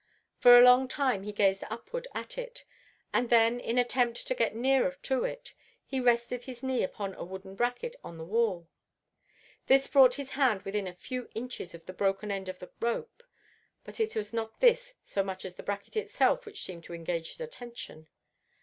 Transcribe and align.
For 0.39 0.57
a 0.57 0.63
long 0.63 0.87
time 0.87 1.21
he 1.21 1.31
gazed 1.31 1.63
upward 1.69 2.07
at 2.15 2.35
it, 2.35 2.65
and 3.13 3.29
then 3.29 3.59
in 3.59 3.77
an 3.77 3.85
attempt 3.85 4.25
to 4.25 4.33
get 4.33 4.55
nearer 4.55 4.93
to 5.03 5.23
it 5.25 5.53
he 5.85 5.99
rested 5.99 6.41
his 6.45 6.63
knee 6.63 6.81
upon 6.81 7.13
a 7.13 7.23
wooden 7.23 7.53
bracket 7.53 7.95
on 8.03 8.17
the 8.17 8.23
wall. 8.25 8.67
This 9.67 9.85
brought 9.85 10.15
his 10.15 10.31
hand 10.31 10.63
within 10.63 10.87
a 10.87 10.95
few 10.95 11.29
inches 11.35 11.75
of 11.75 11.85
the 11.85 11.93
broken 11.93 12.31
end 12.31 12.49
of 12.49 12.57
the 12.57 12.71
rope, 12.79 13.21
but 13.83 13.99
it 13.99 14.15
was 14.15 14.33
not 14.33 14.59
this 14.59 14.95
so 15.03 15.21
much 15.23 15.45
as 15.45 15.53
the 15.53 15.61
bracket 15.61 15.95
itself 15.95 16.47
which 16.47 16.63
seemed 16.65 16.83
to 16.85 16.93
engage 16.95 17.29
his 17.29 17.39
attention. 17.41 18.07